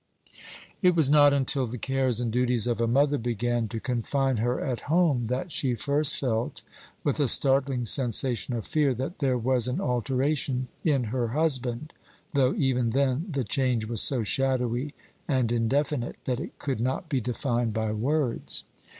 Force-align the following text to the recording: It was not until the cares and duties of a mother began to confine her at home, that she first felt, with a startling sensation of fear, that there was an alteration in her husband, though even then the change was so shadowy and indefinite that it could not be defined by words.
It 0.81 0.95
was 0.95 1.11
not 1.11 1.31
until 1.31 1.67
the 1.67 1.77
cares 1.77 2.19
and 2.19 2.31
duties 2.31 2.65
of 2.65 2.81
a 2.81 2.87
mother 2.87 3.19
began 3.19 3.67
to 3.67 3.79
confine 3.79 4.37
her 4.37 4.59
at 4.59 4.79
home, 4.89 5.27
that 5.27 5.51
she 5.51 5.75
first 5.75 6.17
felt, 6.17 6.63
with 7.03 7.19
a 7.19 7.27
startling 7.27 7.85
sensation 7.85 8.55
of 8.55 8.65
fear, 8.65 8.95
that 8.95 9.19
there 9.19 9.37
was 9.37 9.67
an 9.67 9.79
alteration 9.79 10.69
in 10.83 11.03
her 11.13 11.27
husband, 11.27 11.93
though 12.33 12.55
even 12.55 12.89
then 12.93 13.27
the 13.29 13.43
change 13.43 13.85
was 13.85 14.01
so 14.01 14.23
shadowy 14.23 14.95
and 15.27 15.51
indefinite 15.51 16.15
that 16.25 16.39
it 16.39 16.57
could 16.57 16.79
not 16.79 17.07
be 17.07 17.21
defined 17.21 17.73
by 17.75 17.91
words. 17.91 18.63